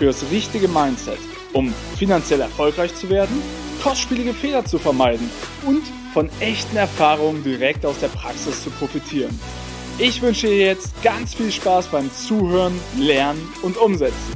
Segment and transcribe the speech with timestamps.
[0.00, 1.18] für das richtige Mindset,
[1.52, 3.42] um finanziell erfolgreich zu werden,
[3.82, 5.30] kostspielige Fehler zu vermeiden
[5.66, 5.82] und
[6.14, 9.38] von echten Erfahrungen direkt aus der Praxis zu profitieren.
[9.98, 14.32] Ich wünsche dir jetzt ganz viel Spaß beim Zuhören, Lernen und Umsetzen.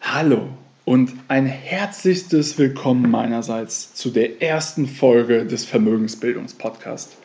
[0.00, 0.48] Hallo
[0.86, 7.16] und ein herzlichstes Willkommen meinerseits zu der ersten Folge des Vermögensbildungspodcasts.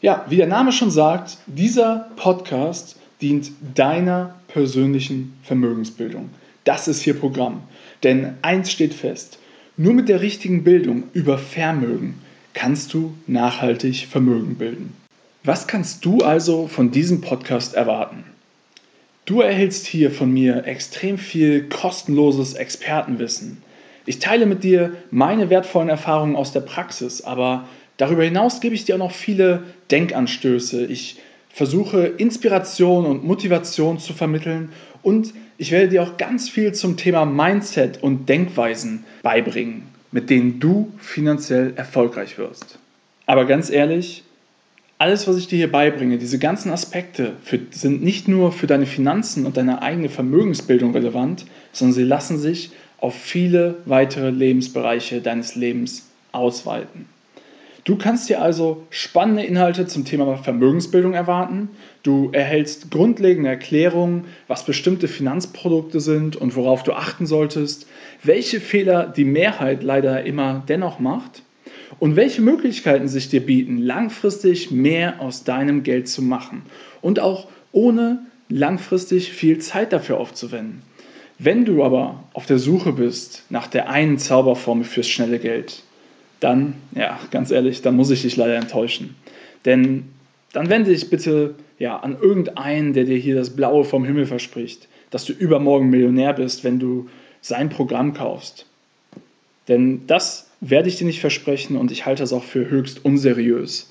[0.00, 6.30] Ja, wie der Name schon sagt, dieser Podcast dient deiner persönlichen Vermögensbildung.
[6.64, 7.60] Das ist hier Programm.
[8.04, 9.38] Denn eins steht fest,
[9.76, 12.14] nur mit der richtigen Bildung über Vermögen
[12.54, 14.94] kannst du nachhaltig Vermögen bilden.
[15.44, 18.24] Was kannst du also von diesem Podcast erwarten?
[19.28, 23.58] Du erhältst hier von mir extrem viel kostenloses Expertenwissen.
[24.06, 27.68] Ich teile mit dir meine wertvollen Erfahrungen aus der Praxis, aber
[27.98, 30.86] darüber hinaus gebe ich dir auch noch viele Denkanstöße.
[30.86, 36.96] Ich versuche Inspiration und Motivation zu vermitteln und ich werde dir auch ganz viel zum
[36.96, 42.78] Thema Mindset und Denkweisen beibringen, mit denen du finanziell erfolgreich wirst.
[43.26, 44.24] Aber ganz ehrlich,
[44.98, 48.86] alles, was ich dir hier beibringe, diese ganzen Aspekte für, sind nicht nur für deine
[48.86, 55.54] Finanzen und deine eigene Vermögensbildung relevant, sondern sie lassen sich auf viele weitere Lebensbereiche deines
[55.54, 57.06] Lebens ausweiten.
[57.84, 61.70] Du kannst dir also spannende Inhalte zum Thema Vermögensbildung erwarten.
[62.02, 67.86] Du erhältst grundlegende Erklärungen, was bestimmte Finanzprodukte sind und worauf du achten solltest,
[68.24, 71.42] welche Fehler die Mehrheit leider immer dennoch macht
[71.98, 76.62] und welche Möglichkeiten sich dir bieten, langfristig mehr aus deinem Geld zu machen
[77.00, 80.82] und auch ohne langfristig viel Zeit dafür aufzuwenden.
[81.38, 85.82] Wenn du aber auf der Suche bist nach der einen Zauberformel fürs schnelle Geld,
[86.40, 89.14] dann, ja, ganz ehrlich, dann muss ich dich leider enttäuschen.
[89.64, 90.04] Denn
[90.52, 94.88] dann wende dich bitte ja, an irgendeinen, der dir hier das Blaue vom Himmel verspricht,
[95.10, 97.08] dass du übermorgen Millionär bist, wenn du
[97.40, 98.66] sein Programm kaufst.
[99.68, 103.90] Denn das werde ich dir nicht versprechen und ich halte das auch für höchst unseriös.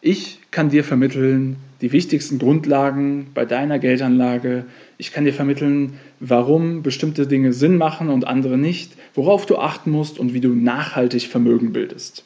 [0.00, 4.64] Ich kann dir vermitteln die wichtigsten Grundlagen bei deiner Geldanlage.
[4.96, 9.90] Ich kann dir vermitteln, warum bestimmte Dinge Sinn machen und andere nicht, worauf du achten
[9.90, 12.24] musst und wie du nachhaltig Vermögen bildest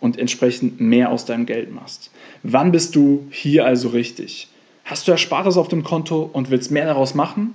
[0.00, 2.10] und entsprechend mehr aus deinem Geld machst.
[2.42, 4.48] Wann bist du hier also richtig?
[4.84, 7.54] Hast du Erspartes auf dem Konto und willst mehr daraus machen?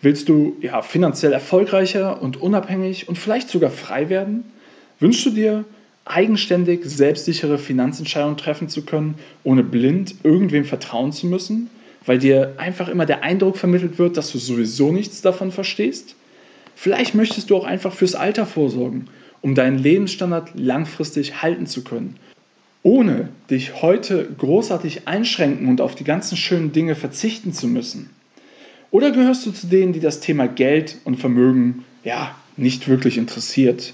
[0.00, 4.44] Willst du ja, finanziell erfolgreicher und unabhängig und vielleicht sogar frei werden?
[5.00, 5.64] Wünschst du dir,
[6.04, 11.70] eigenständig selbstsichere Finanzentscheidungen treffen zu können, ohne blind irgendwem vertrauen zu müssen,
[12.04, 16.16] weil dir einfach immer der Eindruck vermittelt wird, dass du sowieso nichts davon verstehst?
[16.76, 19.06] Vielleicht möchtest du auch einfach fürs Alter vorsorgen,
[19.40, 22.16] um deinen Lebensstandard langfristig halten zu können,
[22.82, 28.10] ohne dich heute großartig einschränken und auf die ganzen schönen Dinge verzichten zu müssen.
[28.90, 33.92] Oder gehörst du zu denen, die das Thema Geld und Vermögen ja nicht wirklich interessiert?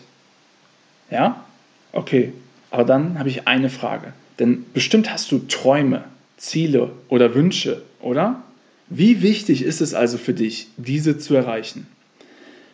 [1.11, 1.45] Ja?
[1.93, 2.33] Okay.
[2.71, 4.13] Aber dann habe ich eine Frage.
[4.39, 6.05] Denn bestimmt hast du Träume,
[6.37, 8.43] Ziele oder Wünsche, oder?
[8.89, 11.87] Wie wichtig ist es also für dich, diese zu erreichen?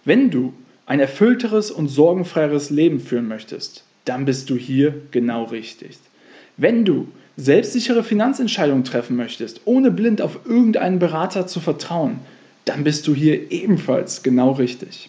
[0.04, 0.52] Wenn du
[0.86, 5.98] ein erfüllteres und sorgenfreieres Leben führen möchtest, dann bist du hier genau richtig.
[6.56, 12.18] Wenn du selbstsichere Finanzentscheidungen treffen möchtest, ohne blind auf irgendeinen Berater zu vertrauen,
[12.64, 15.08] dann bist du hier ebenfalls genau richtig.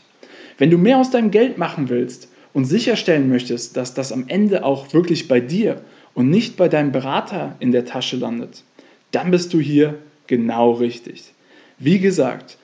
[0.58, 4.64] Wenn du mehr aus deinem Geld machen willst, und sicherstellen möchtest, dass das am Ende
[4.64, 5.82] auch wirklich bei dir
[6.14, 8.64] und nicht bei deinem Berater in der Tasche landet,
[9.12, 9.98] dann bist du hier
[10.28, 11.34] genau richtig.
[11.80, 12.58] Wie gesagt,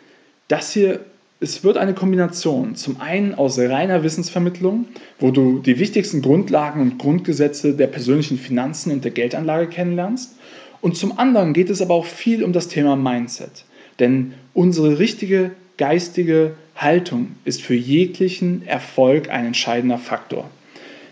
[0.47, 1.01] das hier
[1.41, 4.86] es wird eine Kombination zum einen aus reiner Wissensvermittlung,
[5.19, 10.36] wo du die wichtigsten Grundlagen und Grundgesetze der persönlichen Finanzen und der Geldanlage kennenlernst.
[10.81, 13.63] Und zum anderen geht es aber auch viel um das Thema Mindset.
[14.00, 20.49] Denn unsere richtige geistige Haltung ist für jeglichen Erfolg ein entscheidender Faktor.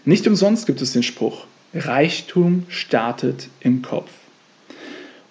[0.06, 4.10] Nicht umsonst gibt es den Spruch, Reichtum startet im Kopf.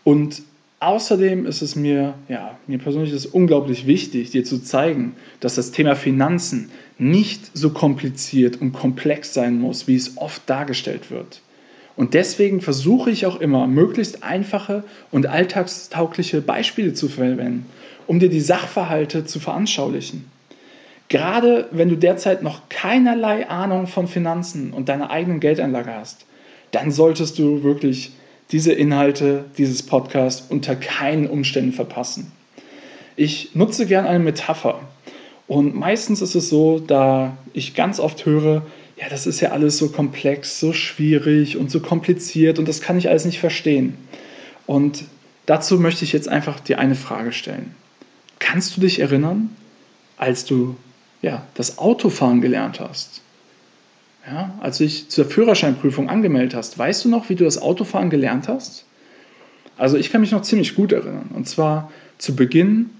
[0.05, 0.43] Und
[0.81, 5.73] außerdem ist es mir, ja, mir persönlich ist unglaublich wichtig, dir zu zeigen, dass das
[5.73, 11.41] Thema Finanzen nicht so kompliziert und komplex sein muss, wie es oft dargestellt wird.
[11.97, 17.67] Und deswegen versuche ich auch immer, möglichst einfache und alltagstaugliche Beispiele zu verwenden,
[18.07, 20.31] um dir die Sachverhalte zu veranschaulichen.
[21.09, 26.27] Gerade wenn du derzeit noch keinerlei Ahnung von Finanzen und deiner eigenen Geldanlage hast,
[26.73, 28.13] dann solltest du wirklich
[28.51, 32.33] diese Inhalte dieses Podcasts unter keinen Umständen verpassen.
[33.17, 34.81] Ich nutze gern eine Metapher.
[35.47, 38.63] Und meistens ist es so, da ich ganz oft höre,
[38.97, 42.97] ja, das ist ja alles so komplex, so schwierig und so kompliziert und das kann
[42.97, 43.97] ich alles nicht verstehen.
[44.67, 45.05] Und
[45.45, 47.75] dazu möchte ich jetzt einfach dir eine Frage stellen.
[48.39, 49.55] Kannst du dich erinnern,
[50.17, 50.77] als du
[51.23, 53.21] ja, das Autofahren gelernt hast?
[54.27, 58.11] Ja, als du dich zur Führerscheinprüfung angemeldet hast, weißt du noch, wie du das Autofahren
[58.11, 58.85] gelernt hast?
[59.77, 61.31] Also ich kann mich noch ziemlich gut erinnern.
[61.35, 62.91] Und zwar zu Beginn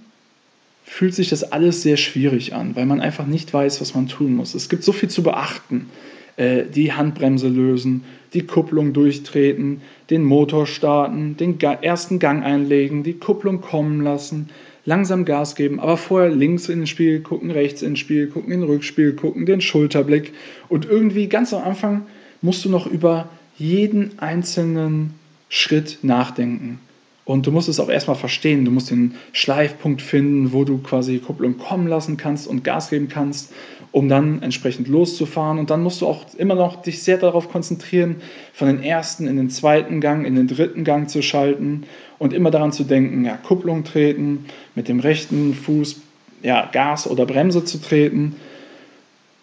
[0.87, 4.35] fühlt sich das alles sehr schwierig an, weil man einfach nicht weiß, was man tun
[4.35, 4.55] muss.
[4.55, 5.91] Es gibt so viel zu beachten.
[6.37, 13.15] Äh, die Handbremse lösen, die Kupplung durchtreten, den Motor starten, den ersten Gang einlegen, die
[13.15, 14.49] Kupplung kommen lassen,
[14.85, 18.53] langsam Gas geben, aber vorher links in den Spiegel gucken, rechts in den Spiegel gucken,
[18.53, 20.33] in den Rückspiegel gucken, den Schulterblick
[20.69, 22.07] und irgendwie ganz am Anfang
[22.43, 23.29] musst du noch über
[23.59, 25.15] jeden einzelnen
[25.49, 26.79] Schritt nachdenken.
[27.27, 28.65] Und du musst es auch erstmal verstehen.
[28.65, 33.09] Du musst den Schleifpunkt finden, wo du quasi Kupplung kommen lassen kannst und Gas geben
[33.09, 33.53] kannst,
[33.91, 35.59] um dann entsprechend loszufahren.
[35.59, 39.37] Und dann musst du auch immer noch dich sehr darauf konzentrieren, von den ersten in
[39.37, 41.83] den zweiten Gang, in den dritten Gang zu schalten
[42.19, 44.47] und immer daran zu denken, ja, Kupplung treten,
[44.77, 46.01] mit dem rechten Fuß
[46.45, 48.37] ja, Gas oder Bremse zu treten.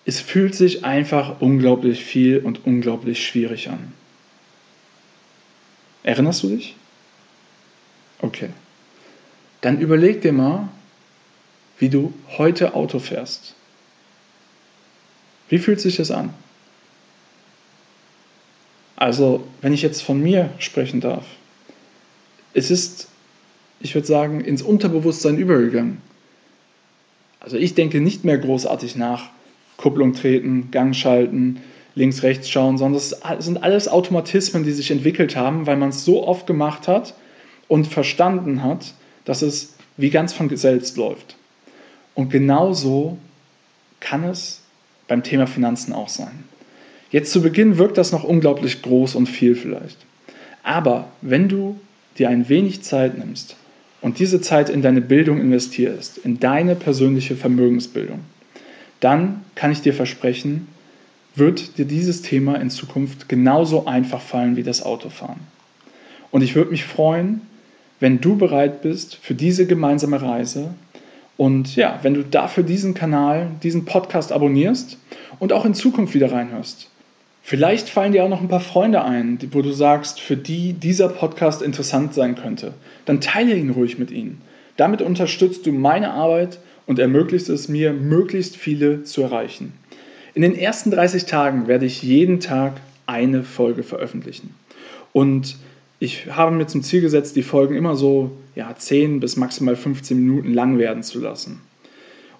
[0.05, 3.91] Es fühlt sich einfach unglaublich viel und unglaublich schwierig an.
[6.03, 6.77] Erinnerst du dich?
[8.23, 8.49] Okay.
[9.59, 10.69] Dann überleg dir mal,
[11.77, 13.53] wie du heute Auto fährst.
[15.49, 16.33] Wie fühlt sich das an?
[18.95, 21.25] Also, wenn ich jetzt von mir sprechen darf,
[22.53, 23.09] es ist,
[23.81, 26.01] ich würde sagen, ins Unterbewusstsein übergegangen.
[27.41, 29.31] Also ich denke nicht mehr großartig nach,
[29.75, 31.61] Kupplung treten, Gang schalten,
[31.93, 36.05] links, rechts schauen, sondern es sind alles Automatismen, die sich entwickelt haben, weil man es
[36.05, 37.15] so oft gemacht hat
[37.73, 38.93] und verstanden hat,
[39.25, 41.35] dass es wie ganz von selbst läuft.
[42.13, 43.17] Und genauso
[43.99, 44.61] kann es
[45.07, 46.43] beim Thema Finanzen auch sein.
[47.09, 49.97] Jetzt zu Beginn wirkt das noch unglaublich groß und viel vielleicht.
[50.61, 51.79] Aber wenn du
[52.19, 53.55] dir ein wenig Zeit nimmst
[54.01, 58.19] und diese Zeit in deine Bildung investierst, in deine persönliche Vermögensbildung,
[58.99, 60.67] dann kann ich dir versprechen,
[61.33, 65.39] wird dir dieses Thema in Zukunft genauso einfach fallen wie das Autofahren.
[66.29, 67.41] Und ich würde mich freuen,
[68.03, 70.73] wenn du bereit bist für diese gemeinsame Reise
[71.37, 74.97] und ja, wenn du dafür diesen Kanal, diesen Podcast abonnierst
[75.39, 76.89] und auch in Zukunft wieder reinhörst.
[77.43, 81.07] Vielleicht fallen dir auch noch ein paar Freunde ein, wo du sagst, für die dieser
[81.07, 82.73] Podcast interessant sein könnte.
[83.05, 84.41] Dann teile ihn ruhig mit ihnen.
[84.75, 89.71] Damit unterstützt du meine Arbeit und ermöglicht es mir, möglichst viele zu erreichen.
[90.33, 92.73] In den ersten 30 Tagen werde ich jeden Tag
[93.05, 94.53] eine Folge veröffentlichen.
[95.13, 95.55] Und
[96.03, 100.17] ich habe mir zum Ziel gesetzt, die Folgen immer so ja, 10 bis maximal 15
[100.17, 101.61] Minuten lang werden zu lassen.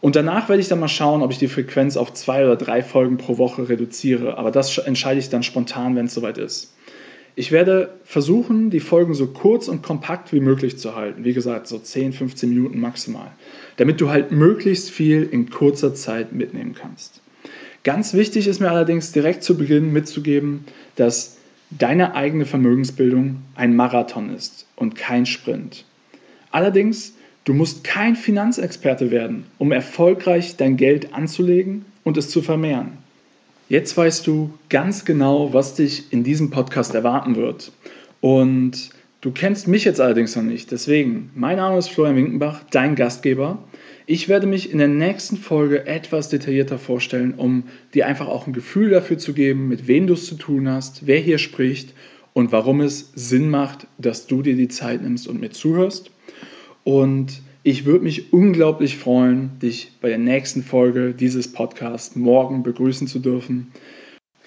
[0.02, 2.84] Und danach werde ich dann mal schauen, ob ich die Frequenz auf zwei oder drei
[2.84, 4.38] Folgen pro Woche reduziere.
[4.38, 6.74] Aber das entscheide ich dann spontan, wenn es soweit ist.
[7.36, 11.24] Ich werde versuchen, die Folgen so kurz und kompakt wie möglich zu halten.
[11.24, 13.32] Wie gesagt, so 10, 15 Minuten maximal.
[13.78, 17.22] Damit du halt möglichst viel in kurzer Zeit mitnehmen kannst.
[17.86, 20.66] Ganz wichtig ist mir allerdings direkt zu Beginn mitzugeben,
[20.98, 21.38] dass
[21.78, 25.86] deine eigene Vermögensbildung ein Marathon ist und kein Sprint.
[26.52, 27.14] Allerdings,
[27.46, 32.98] du musst kein Finanzexperte werden, um erfolgreich dein Geld anzulegen und es zu vermehren.
[33.70, 37.72] Jetzt weißt du ganz genau, was dich in diesem Podcast erwarten wird.
[38.22, 38.90] Und
[39.24, 40.70] du kennst mich jetzt allerdings noch nicht.
[40.72, 43.64] Deswegen, mein Name ist Florian Winkenbach, dein Gastgeber.
[44.06, 47.64] Ich werde mich in der nächsten Folge etwas detaillierter vorstellen, um
[47.94, 51.08] dir einfach auch ein Gefühl dafür zu geben, mit wem du es zu tun hast,
[51.08, 51.94] wer hier spricht
[52.34, 56.12] und warum es Sinn macht, dass du dir die Zeit nimmst und mir zuhörst.
[56.84, 63.08] Und ich würde mich unglaublich freuen, dich bei der nächsten Folge dieses Podcasts morgen begrüßen
[63.08, 63.72] zu dürfen.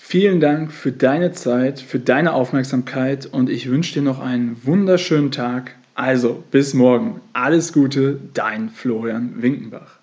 [0.09, 5.33] Vielen Dank für deine Zeit, für deine Aufmerksamkeit und ich wünsche dir noch einen wunderschönen
[5.33, 5.75] Tag.
[5.97, 7.21] Also, bis morgen.
[7.33, 9.99] Alles Gute, dein Florian Winkenbach.